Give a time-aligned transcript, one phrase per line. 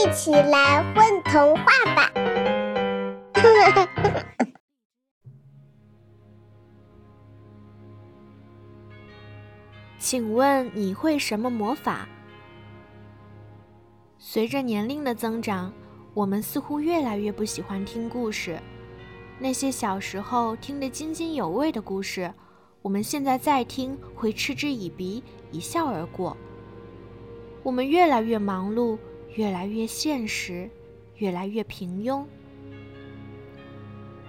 [0.00, 2.10] 一起来混童话吧！
[9.98, 12.08] 请问你会什么魔法？
[14.16, 15.70] 随着年龄的增长，
[16.14, 18.58] 我们似乎越来越不喜欢听故事。
[19.38, 22.32] 那些小时候听得津津有味的故事，
[22.80, 25.22] 我们现在再听会嗤之以鼻，
[25.52, 26.34] 一笑而过。
[27.62, 28.96] 我们越来越忙碌，
[29.34, 30.68] 越来越现实，
[31.16, 32.24] 越来越平庸。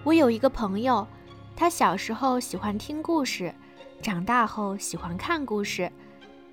[0.03, 1.07] 我有一个朋友，
[1.55, 3.53] 他小时候喜欢听故事，
[4.01, 5.91] 长大后喜欢看故事，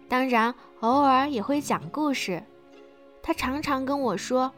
[0.09, 2.43] 当然偶尔也会讲故事。
[3.23, 4.51] 他常常跟我说，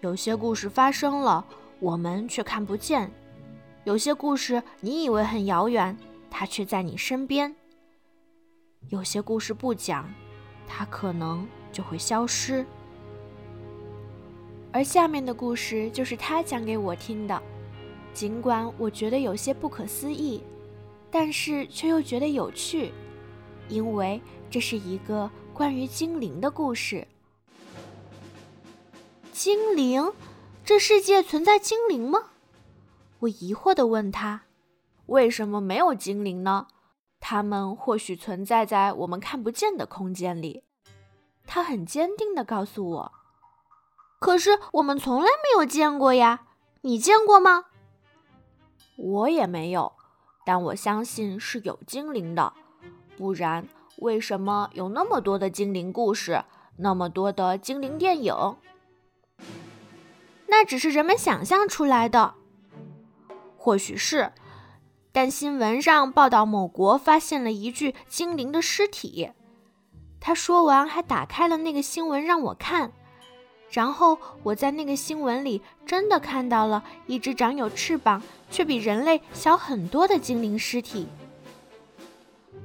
[0.00, 1.44] 有些故事发生了，
[1.80, 3.10] 我们却看不见；
[3.84, 5.96] 有些故事你以为很遥远，
[6.30, 7.54] 它却在你身边；
[8.88, 10.08] 有些故事不讲。
[10.68, 12.66] 它可能就会消失，
[14.76, 17.42] 而下面的故事就是他讲给我听的。
[18.12, 20.42] 尽管我觉得有些不可思议，
[21.10, 22.92] 但是却又觉得有趣，
[23.70, 27.08] 因为这是一个关于精灵的故事。
[29.32, 30.12] 精灵？
[30.62, 32.24] 这世界存在精灵吗？
[33.20, 34.42] 我疑惑地问他
[35.06, 36.66] ：“为什么没有精灵呢？”
[37.18, 40.64] 他们或许存在在我们看不见的空间里，
[41.46, 43.12] 他很坚定地告诉我。
[44.18, 46.46] 可是我们从来没有见过呀，
[46.82, 47.66] 你见过吗？
[48.96, 49.92] 我也没有，
[50.44, 52.52] 但我相信是有精灵的，
[53.16, 56.44] 不然为什么有那么多的精灵故事，
[56.78, 58.34] 那么多的精灵电影？
[60.46, 62.34] 那只是人们想象出来的，
[63.58, 64.32] 或许是。
[65.12, 69.32] 但新闻上报道某国发现了一具精灵的尸体。
[70.20, 72.92] 他说完，还打开了那个新闻让我看。
[73.70, 81.08] 然后我在那个新闻里真的看到了一只长有翅膀却比人类小很多的精灵尸体。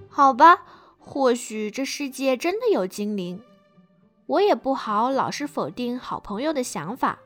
[0.10, 0.64] 好吧，
[1.00, 3.42] 或许这世界真的有精灵。
[4.28, 7.20] 我也不好老是否定好朋友的想法。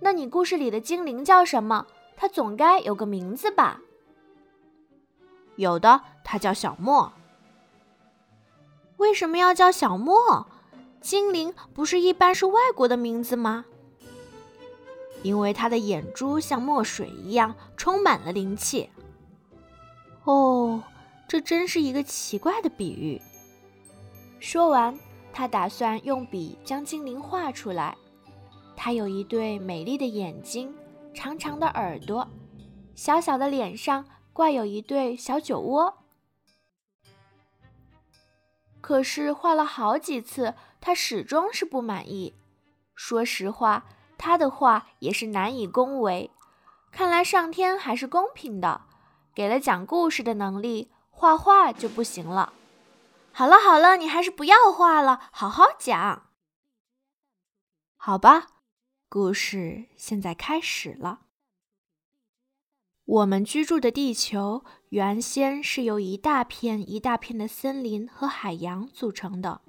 [0.00, 1.86] 那你故事里的精灵叫什么？
[2.16, 3.80] 它总该有个名字吧？
[5.56, 7.12] 有的，它叫小莫。
[8.98, 10.46] 为什么要叫小莫？
[11.00, 13.64] 精灵不是一般是外国的名字吗？
[15.22, 18.90] 因为他的眼珠像墨水一样，充满了灵气。
[20.24, 20.82] 哦，
[21.26, 23.20] 这真是一个奇怪的比喻。
[24.38, 24.98] 说完，
[25.32, 27.96] 他打算用笔将精灵画出来。
[28.76, 30.72] 他有一对美丽的眼睛，
[31.12, 32.28] 长长的耳朵，
[32.94, 34.04] 小小的脸上。
[34.32, 35.92] 挂有一对小酒窝，
[38.80, 42.34] 可是画了好几次，他始终是不满意。
[42.94, 43.84] 说实话，
[44.16, 46.30] 他的画也是难以恭维。
[46.90, 48.82] 看来上天还是公平的，
[49.34, 52.52] 给了讲故事的能力，画画就不行了。
[53.32, 56.30] 好了好了，你还是不要画了，好好讲。
[57.96, 58.46] 好吧，
[59.08, 61.20] 故事现在开始了。
[63.04, 69.60] 我们居住的地球原先是由一大片一大片的森林和海洋组成的。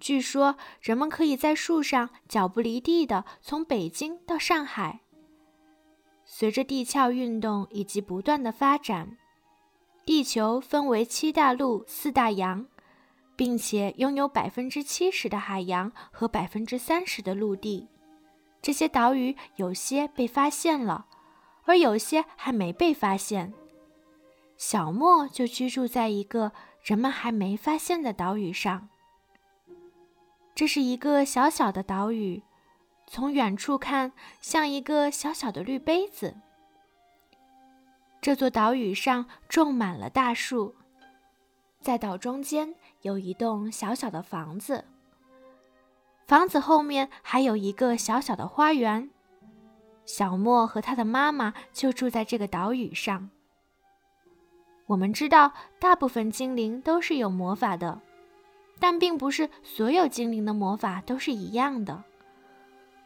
[0.00, 5.00] 据说人们可以在树上脚不离地的从北京到上海。
[6.24, 9.18] 随着地壳运动以及不断的发展，
[10.06, 12.66] 地球分为七大陆、四大洋，
[13.36, 17.88] 并且拥有百分之七十的海洋和百分之三十的陆地。
[18.62, 21.06] 这些岛屿有些被发现了。
[21.66, 23.52] 而有些还没被发现，
[24.56, 28.88] 小莫就居住在一个人们还没发现的岛屿上。
[30.54, 32.42] 这是一个小小的岛屿，
[33.06, 36.36] 从远处看像一个小小的绿杯子。
[38.20, 40.74] 这座岛屿上种满了大树，
[41.80, 44.84] 在岛中间有一栋小小的房子，
[46.26, 49.10] 房子后面还有一个小小的花园。
[50.06, 53.30] 小莫和他的妈妈就住在这个岛屿上。
[54.86, 58.00] 我们知道，大部分精灵都是有魔法的，
[58.78, 62.04] 但并不是所有精灵的魔法都是一样的。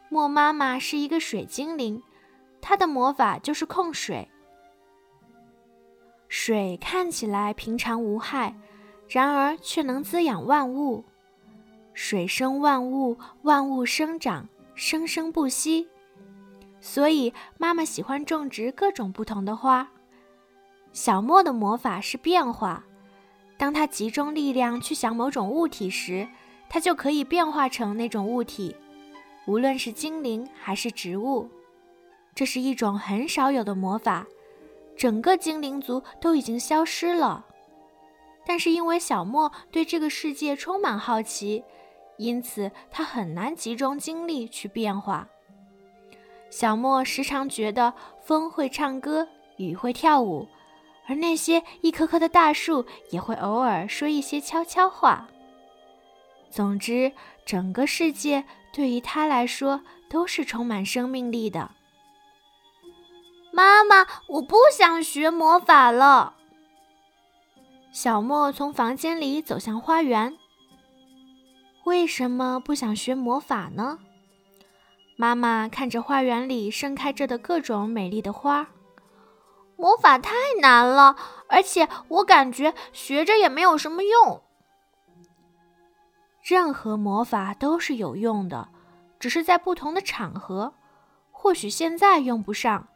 [0.08, 2.02] 莫妈妈是一个水精灵，
[2.60, 4.28] 她的魔法就是控水。
[6.28, 8.54] 水看起来平常无害，
[9.08, 11.04] 然而却能滋养万物。
[11.94, 15.88] 水生万物，万物生长，生生不息。
[16.80, 19.88] 所以，妈妈喜欢种植各种不同的花。
[20.98, 22.84] 小莫的魔法是变化，
[23.56, 26.26] 当他集中力量去想某种物体时，
[26.68, 28.74] 他就可以变化成那种物体。
[29.46, 31.48] 无论是精灵还是植物。
[32.34, 34.26] 这是一种很少有的魔法，
[34.96, 37.46] 整个精灵族都已经消失了。
[38.44, 41.62] 但是因为小莫对这个世界充满好奇，
[42.16, 45.28] 因此他很难集中精力去变化。
[46.50, 49.28] 小莫时常觉得风会唱歌，
[49.58, 50.48] 雨会跳舞，
[51.08, 55.26] 而那些一棵棵的大树也会偶尔说一些悄悄话。
[56.50, 57.12] 总之，
[57.46, 61.70] 整个世界对于他来说都是充满生命力的。
[63.52, 66.34] 妈妈，我不想学魔法了。
[67.90, 70.36] 小莫从房间里走向花园。
[71.84, 73.98] 为什么不想学魔法呢？
[75.16, 78.66] 妈妈看着花园里盛开着的各种美丽的花儿。
[79.78, 81.14] 魔法太难了，
[81.46, 84.42] 而且我感觉学着也没有什么用。
[86.42, 88.68] 任何魔法都是有用的，
[89.20, 90.74] 只是在不同的场合。
[91.30, 92.88] 或许现在用不上，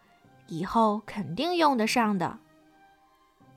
[0.49, 2.40] 以后肯定用得上的。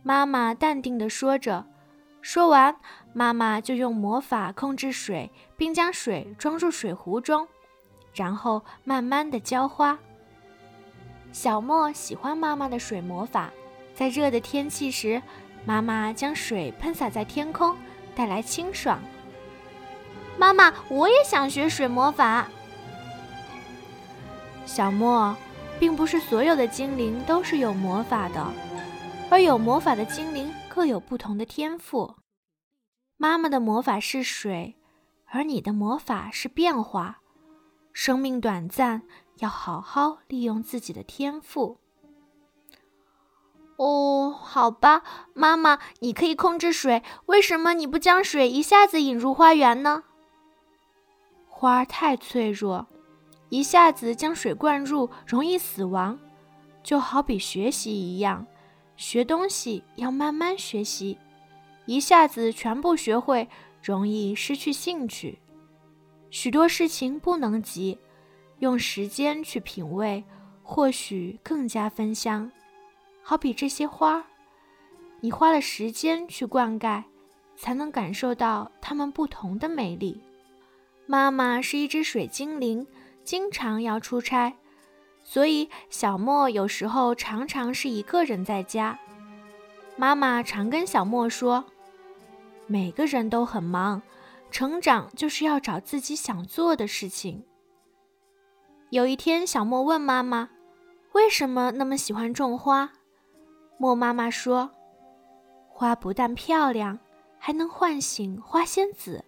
[0.03, 1.65] 妈妈淡定地说着。
[2.21, 2.75] 说完，
[3.11, 7.47] 妈妈就用魔法控制水，并将水装入水壶中，
[8.13, 9.97] 然后慢慢地浇花。
[11.35, 13.51] 小莫喜欢妈妈的水魔法，
[13.93, 15.21] 在热的天气时，
[15.65, 17.75] 妈妈将水喷洒在天空，
[18.15, 18.97] 带来清爽。
[20.37, 22.47] 妈妈，我也想学水魔法。
[24.65, 25.35] 小莫，
[25.77, 28.53] 并不是所有的精灵都是有魔法的，
[29.29, 32.15] 而有魔法的精灵各有不同的天赋。
[33.17, 34.77] 妈妈的魔法是水，
[35.25, 37.17] 而你的魔法是变化。
[37.91, 39.01] 生命短暂，
[39.39, 41.77] 要好好利用自己的天赋。
[43.77, 45.03] 哦，好吧，
[45.33, 50.03] 妈妈，你可以控制水，为什么你不将水一下子引入花园呢？
[51.49, 52.87] 花太脆弱，
[53.49, 56.17] 一下子将水灌入容易死亡，
[56.83, 58.47] 就好比学习一样，
[58.95, 61.17] 学东西要慢慢学习，
[61.85, 63.49] 一下子全部学会
[63.83, 65.39] 容易失去兴趣。
[66.29, 67.97] 许多事情不能急，
[68.59, 70.23] 用时间去品味，
[70.63, 72.51] 或许更加芬香。
[73.21, 74.25] 好比这些花，
[75.19, 77.03] 你花了时间去灌溉，
[77.55, 80.21] 才能感受到它们不同的美丽。
[81.07, 82.87] 妈妈是一只水精灵，
[83.23, 84.53] 经常要出差，
[85.23, 88.99] 所以小莫有时候常常是一个人在家。
[89.97, 91.65] 妈妈常跟小莫说
[92.67, 94.01] ：“每个人都很忙，
[94.51, 97.43] 成长就是要找自己想做的事情。”
[98.95, 100.51] 有一天，小莫问妈妈
[101.11, 102.93] ：“为什么那么喜欢种花？”
[103.77, 104.71] 莫妈妈说
[105.67, 106.97] ：“花不但漂亮，
[107.37, 109.25] 还能唤醒花仙子。”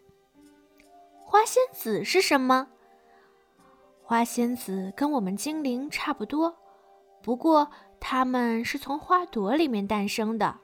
[1.20, 2.70] 花仙子是什么？
[4.02, 6.56] 花仙子跟我们精灵差不多，
[7.22, 10.60] 不过它们是从花朵里面诞生的。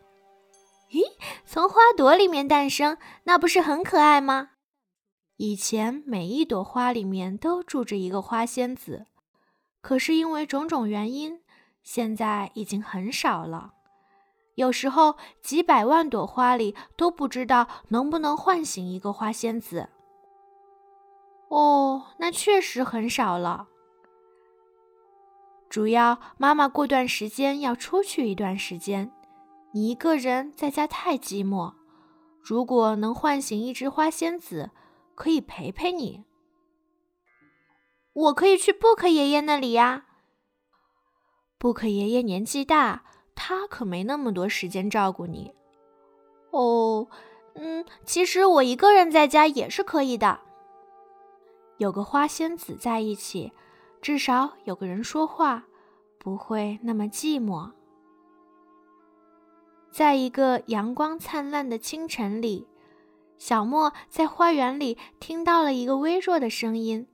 [0.92, 1.02] 咦，
[1.46, 4.52] 从花朵里面诞生，那不是很可爱吗？
[5.44, 9.08] 以前每一朵花里面都住着一个花仙子，
[9.82, 11.42] 可是因为种种原因，
[11.84, 13.74] 现在已经很少了。
[14.56, 19.90] 有时候几百万朵花里都不知道能不能唤醒一个花仙子。
[21.50, 23.68] 哦，那确实很少了。
[25.70, 29.12] 主要妈妈过段时间要出去一段时间，
[29.74, 31.74] 你一个人在家太寂寞。
[32.42, 34.72] 如果能唤醒一只花仙子，
[35.16, 36.26] 可以陪陪你。
[38.14, 40.06] 我可以去布克爷爷那里呀。
[41.58, 43.04] 布克爷爷年纪大，
[43.34, 45.54] 他可没那么多时间照顾你。
[46.52, 47.08] 哦，
[47.56, 50.42] 嗯，其实我一个人在家也是可以的。
[51.78, 53.52] 有个花仙子在一起，
[54.02, 55.66] 至少有个人说话，
[56.20, 57.72] 不会那么寂寞。
[59.92, 62.68] 在一个阳光灿烂的清晨里，
[63.38, 67.08] 小莫在花园里听到了一个微弱的声音，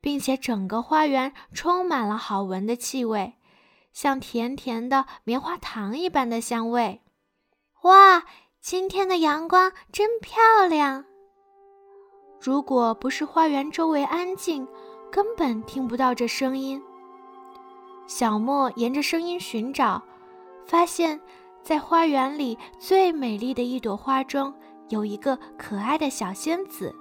[0.00, 3.34] 并且整个花园充满了好闻的气味，
[3.92, 7.02] 像甜甜的棉花糖一般的香味。
[7.82, 8.24] 哇，
[8.60, 11.04] 今天的阳光真漂亮！
[12.40, 14.66] 如果不是花园周围安静，
[15.10, 16.82] 根本听不到这声音。
[18.06, 20.02] 小莫沿着声音寻找，
[20.66, 21.20] 发现，
[21.62, 24.52] 在花园里最美丽的一朵花中，
[24.88, 26.94] 有一个可爱的小仙子。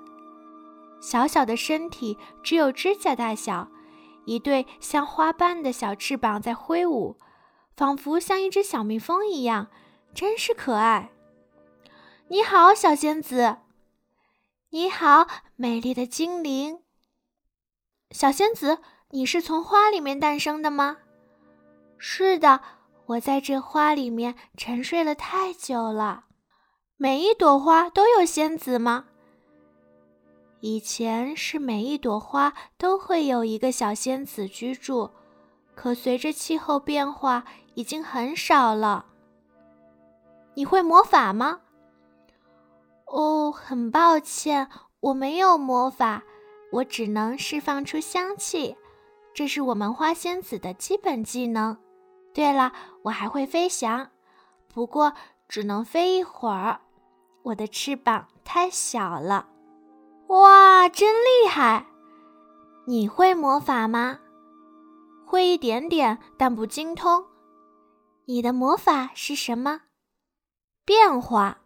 [1.01, 3.67] 小小的身体只有指甲大小，
[4.25, 7.17] 一对像花瓣的小翅膀在挥舞，
[7.75, 9.67] 仿佛像一只小蜜蜂一样，
[10.13, 11.11] 真是可爱。
[12.27, 13.57] 你好，小仙子。
[14.69, 16.79] 你好，美丽的精灵。
[18.11, 18.77] 小仙子，
[19.09, 20.99] 你是从花里面诞生的吗？
[21.97, 22.61] 是的，
[23.07, 26.25] 我在这花里面沉睡了太久了。
[27.01, 29.05] 每一朵花都有仙子吗？
[30.59, 35.09] 以前是每一朵花都会有一个小仙子居住，
[35.73, 37.43] 可随着气候变化，
[37.73, 39.07] 已经很少了。
[40.53, 41.61] 你会魔法吗？
[43.05, 46.21] 哦，很抱歉，我没有魔法，
[46.71, 48.77] 我只能释放出香气，
[49.33, 51.75] 这是我们花仙子的基本技能。
[52.31, 54.11] 对了，我还会飞翔，
[54.71, 55.13] 不过
[55.47, 56.79] 只能飞一会儿，
[57.43, 59.47] 我的翅膀太小了。
[60.27, 61.85] 哇，真厉害！
[62.85, 64.19] 你会魔法吗？
[65.25, 67.25] 会一点点，但不精通。
[68.25, 69.81] 你的魔法是什么？
[70.85, 71.59] 变化，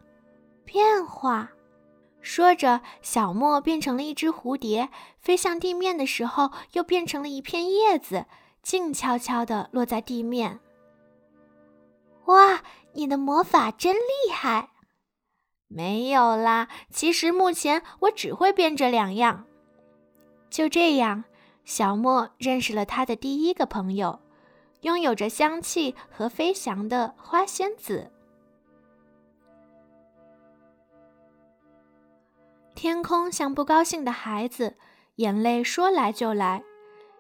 [0.64, 1.50] 变化。
[2.22, 4.90] 说着，小莫变成了一只蝴蝶，
[5.20, 8.26] 飞向地面的时候，又变成了一片叶子，
[8.64, 10.60] 静悄悄地落在地面。
[12.26, 12.62] 哇，
[12.94, 14.72] 你的魔法真厉害！
[15.68, 19.46] 没有啦，其实目前我只会变这两样。
[20.50, 21.26] 就这样，
[21.66, 24.20] 小莫认识了他的第一个朋友，
[24.82, 28.12] 拥有着香气和飞翔的花仙子。
[32.76, 34.78] 天空像不高兴的孩子，
[35.16, 36.64] 眼泪说来就来。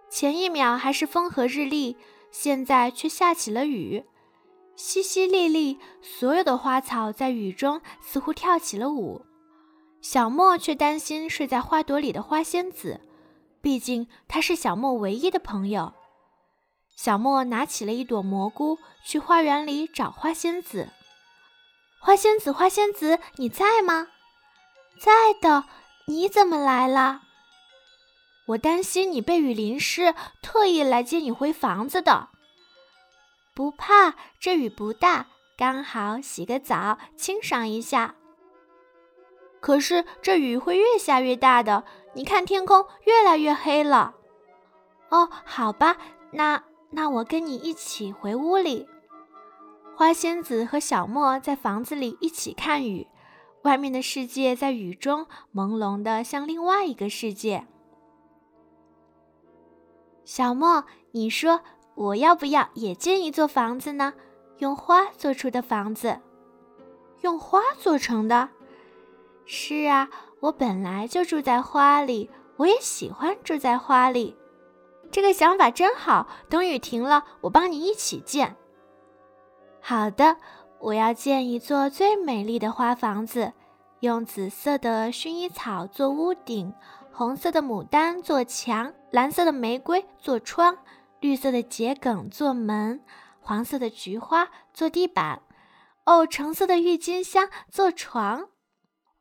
[0.10, 1.98] 前一秒还是风和日丽，
[2.30, 4.06] 现在却下起了雨。
[4.78, 9.26] 淅淅沥沥，所有的花草在雨中似乎跳起了舞。
[10.02, 13.02] 小莫却担心睡在花朵里的花仙子，
[13.62, 15.94] 毕竟她是小莫唯一的朋友。
[16.96, 20.90] 小莫拿起了一朵蘑菇，去花园里找花仙子。
[22.00, 24.10] 花仙子，花仙子，你在吗？
[25.00, 25.66] 在的。
[26.08, 27.24] 你怎么来了？
[28.50, 32.30] 我担心你被雨淋湿，特意来接你回房子的。
[33.56, 38.16] 不怕，这雨不大，刚好洗个澡，清爽一下。
[39.62, 44.14] 可是这雨会越下越大的，你看天空越来越黑了。
[45.10, 45.96] 哦，好吧，
[46.32, 48.90] 那那我跟你一起回屋里。
[49.96, 53.08] 花仙子和小莫在房子里一起看雨，
[53.64, 57.66] 外面的世界在雨中朦胧的像另外一个世界。
[60.26, 61.62] 小莫，你说。
[61.96, 64.14] 我要不要也建一座房子呢？
[64.60, 66.20] 用花做出的房子，
[67.22, 68.50] 用花做成的。
[69.46, 70.10] 是啊，
[70.40, 74.36] 我本来就住在花里，我也喜欢住在花里。
[75.12, 76.28] 这个想法真好。
[76.50, 78.56] 等雨停了，我帮你一起建。
[79.82, 80.38] 好的，
[80.80, 83.54] 我要建一座最美丽的花房子，
[84.02, 86.74] 用紫色的薰衣草做屋顶，
[87.12, 90.78] 红色的牡丹做墙，蓝色的玫瑰做窗。
[91.26, 93.04] 绿色的桔梗做门，
[93.40, 95.42] 黄色的菊花做地板，
[96.06, 98.50] 哦，橙色的郁金香做床。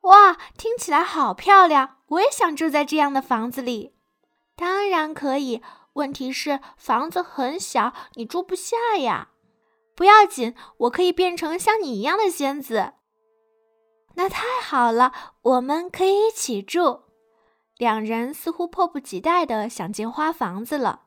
[0.03, 1.97] 哇，听起来好漂亮！
[2.09, 3.95] 我也想住在这样的房子里。
[4.55, 5.63] 当然可以，
[5.95, 9.31] 问题是房子很小，你住不下呀。
[9.97, 12.93] 不要紧，我可以变成像你一样的仙子。
[14.17, 17.05] 那太好了，我们可以一起住。
[17.79, 21.04] 两人似乎迫不及待地想进花房子了。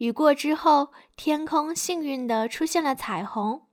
[0.00, 3.66] 雨过之后，天空幸运地出现了彩虹，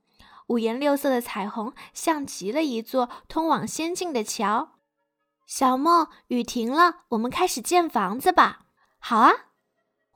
[0.48, 4.72] 五颜六色的彩虹像极了一座通往仙境的桥。
[5.46, 8.66] 小莫，雨停了，我们开始建房子吧。
[8.98, 9.32] 好啊，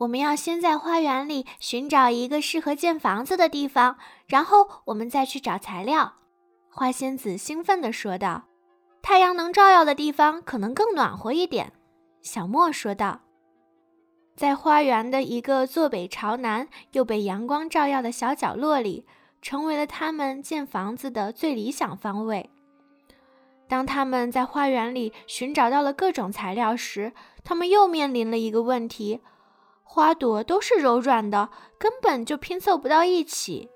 [0.00, 6.16] 我们要先在花园里寻找一个适合建房子的地方，然后我们再去找材料。
[6.68, 8.42] 花仙子兴奋地说道
[9.00, 11.72] ：“太阳能照耀的地方可能更暖和一点。”
[12.20, 13.22] 小莫说道。
[14.42, 19.06] 在花园的一个坐北朝南又被阳光照耀的小角落里，
[19.40, 22.50] 成为了他们建房子的最理想方位。
[23.68, 27.12] 当他们在花园里寻找到了各种材料时，
[27.44, 29.20] 他们又面临了一个问题：
[29.84, 33.70] 花朵都是柔软的，根本就拼凑不到一起。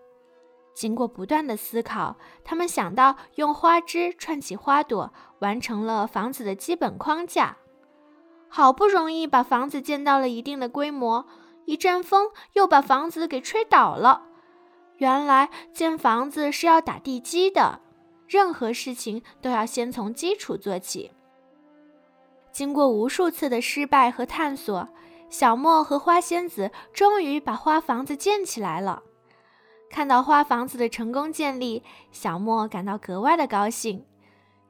[0.75, 7.56] 经过不断的思考，他们想到用花枝串起花朵，完成了房子的基本框架。
[8.56, 11.26] 好不容易把房子建到了一定的规模，
[11.66, 14.22] 一阵风又把房子给吹倒了。
[14.96, 17.80] 原来建房子是要打地基的，
[18.26, 21.12] 任何事情都要先从基础做起。
[22.50, 24.88] 经过无数次的失败和探索，
[25.28, 29.02] 小莫和花仙子终于把花房子建起来了。
[29.90, 34.06] 看到花房子的成功建立，小莫感到格外的高兴。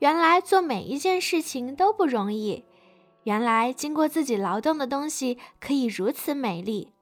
[0.01, 2.65] 原来做每一件事情都不容易。
[3.27, 6.93] 原来经过自己劳动的东西可以如此美丽。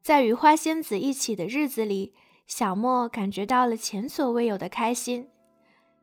[0.00, 2.14] 在与花仙子一起的日子里，
[2.46, 5.28] 小莫感觉到了前所未有的开心。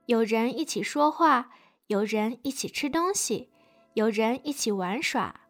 [0.07, 1.49] 有人一起说话，
[1.87, 3.49] 有人一起吃东西，
[3.93, 5.41] 有人一起玩耍。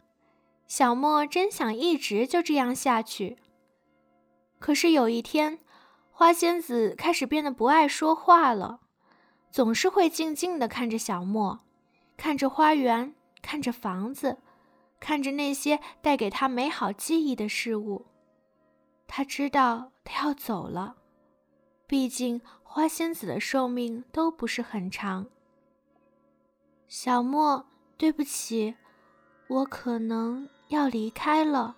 [0.67, 3.37] 小莫真想一直就这样下去。
[4.59, 5.57] 可是有一天，
[6.11, 8.81] 花仙子开始变得不爱说话了，
[9.49, 11.61] 总是会静静地看着小莫，
[12.15, 13.15] 看着花园，
[13.45, 14.39] 看着房子，
[14.99, 18.07] 看着那些带给他美好记忆的事物。
[19.05, 20.95] 他知道他要走了，
[21.85, 25.27] 毕竟花仙子的寿命都不是很长。
[26.87, 28.75] 小莫，对不起，
[29.47, 31.75] 我可能要离开了。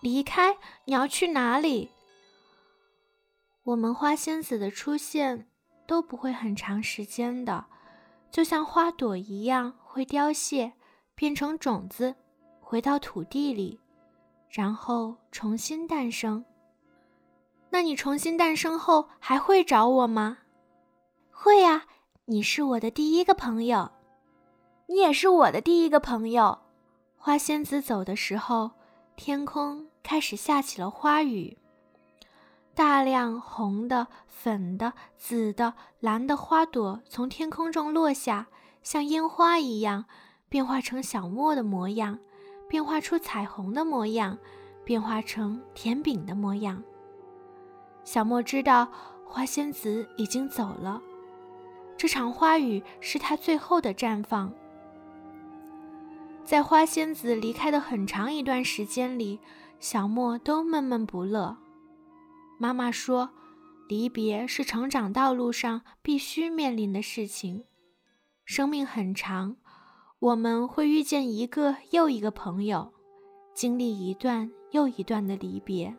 [0.00, 0.56] 离开？
[0.84, 1.90] 你要去哪里？
[3.64, 5.48] 我们花仙子的出现
[5.88, 7.66] 都不会很长时间的，
[8.32, 10.72] 就像花朵一样，会凋谢，
[11.14, 12.16] 变成种子，
[12.60, 13.78] 回到土地里。
[14.48, 16.44] 然后重新诞生。
[17.70, 20.38] 那你重新诞生后还会找我吗？
[21.30, 21.84] 会啊，
[22.24, 23.90] 你是我的第一个朋友，
[24.86, 26.58] 你也是我的第一个朋友。
[27.16, 28.70] 花仙子走的时候，
[29.14, 31.58] 天空开始下起了花雨，
[32.74, 38.46] 大量红的、粉的、紫的、蓝的花朵从天空中落下，
[38.82, 40.06] 像烟花一样，
[40.48, 42.18] 变化成小莫的模样。
[42.68, 44.38] 变化出彩虹的模样，
[44.82, 46.82] 变化成甜饼的模样。
[48.02, 48.88] 小莫知道
[49.26, 51.02] 花仙子已经走了，
[51.98, 54.50] 这场花雨是她最后的绽放。
[56.46, 59.38] 在花仙子离开的很长一段时间里，
[59.78, 61.58] 小莫都闷闷不乐。
[62.62, 63.30] 妈妈说，
[63.88, 67.64] 离别是成长道路上必须面临的事情。
[68.44, 69.56] 生命很长。
[70.20, 72.92] 我们会遇见一个又一个朋友，
[73.52, 75.92] 经历一段又一段的离别。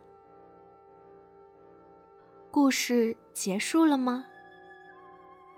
[2.50, 4.24] 故事结束了吗？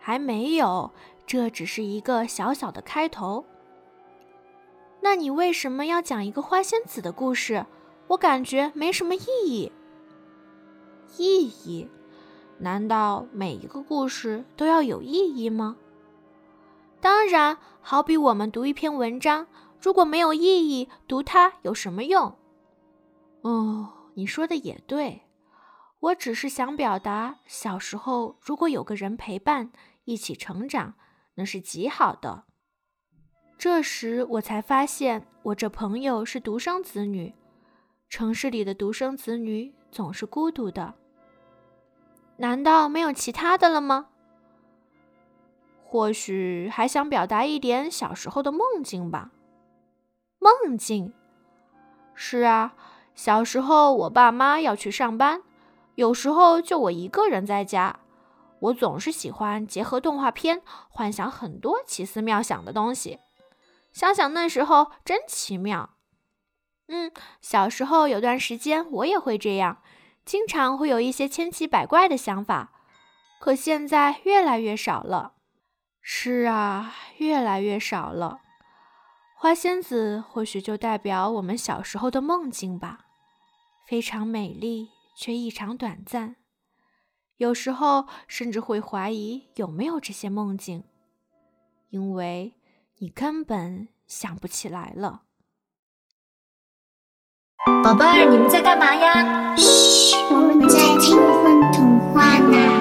[0.00, 0.90] 还没有，
[1.24, 3.44] 这只是一个小小的开头。
[5.00, 7.64] 那你为什么要讲一个花仙子的故事？
[8.08, 9.70] 我感觉没什么意义。
[11.16, 11.88] 意义？
[12.58, 15.76] 难道每一个故事都要有意义吗？
[17.00, 19.46] 当然，好比我们读一篇文章，
[19.80, 22.36] 如果没有意义，读它有什么用？
[23.42, 25.22] 哦，你说的也对，
[26.00, 29.70] 我只是想表达，小时候如果有个人陪伴，
[30.04, 30.94] 一起成长，
[31.34, 32.44] 那是极好的。
[33.58, 37.34] 这时我才发现，我这朋友是独生子女，
[38.08, 40.94] 城市里的独生子女总是孤独的。
[42.36, 44.08] 难道没有其他的了吗？
[45.84, 49.30] 或许还想表达一点小时候的梦境吧。
[50.38, 51.14] 梦境，
[52.14, 52.74] 是啊，
[53.14, 55.42] 小时候我爸妈要去上班，
[55.94, 58.00] 有时候就我一个人在家。
[58.58, 63.18] 我总是喜欢结合动画片，幻想很多奇思妙想的东西。
[63.92, 65.95] 想想那时候真奇妙。
[66.88, 69.82] 嗯，小时候有段时间我也会这样，
[70.24, 72.72] 经常会有一些千奇百怪的想法。
[73.40, 75.34] 可现在越来越少了。
[76.00, 78.40] 是啊，越来越少了。
[79.36, 83.06] 花仙子或许就代表我们小时候的梦境吧，
[83.86, 86.36] 非常美丽却异常短暂。
[87.36, 90.84] 有时候甚至会怀疑有没有这些梦境，
[91.90, 92.54] 因为
[92.98, 95.24] 你根本想不起来了。
[97.82, 99.54] 宝贝儿，你们在干嘛呀？
[99.56, 102.75] 嘘，我们在听风童话呢。